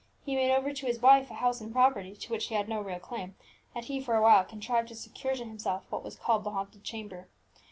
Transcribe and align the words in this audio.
He 0.25 0.33
made 0.35 0.51
over 0.51 0.73
to 0.73 0.85
his 0.87 0.99
wife 0.99 1.29
a 1.29 1.35
house 1.35 1.61
and 1.61 1.71
property 1.71 2.15
to 2.15 2.31
which 2.31 2.47
she 2.47 2.55
had 2.55 2.67
no 2.67 2.81
real 2.81 2.97
claim, 2.97 3.35
and 3.75 3.85
he 3.85 4.01
for 4.01 4.15
a 4.15 4.21
while 4.23 4.43
contrived 4.43 4.87
to 4.87 4.95
secure 4.95 5.35
to 5.35 5.45
himself 5.45 5.83
what 5.91 6.03
was 6.03 6.15
called 6.15 6.43
the 6.43 6.49
haunted 6.49 6.83
chamber. 6.83 7.27